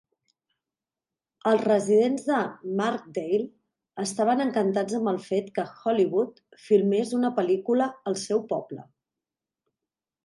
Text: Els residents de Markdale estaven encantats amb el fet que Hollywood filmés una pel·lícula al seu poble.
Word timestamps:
Els 1.49 1.65
residents 1.67 2.23
de 2.29 2.37
Markdale 2.79 3.45
estaven 4.05 4.41
encantats 4.47 4.97
amb 5.01 5.11
el 5.13 5.19
fet 5.29 5.53
que 5.59 5.67
Hollywood 5.83 6.43
filmés 6.69 7.15
una 7.21 7.33
pel·lícula 7.41 7.91
al 8.13 8.19
seu 8.27 8.45
poble. 8.55 8.89